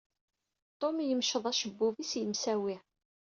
[0.79, 2.75] Tum yemceḍ ucebbub-is, yemsawi.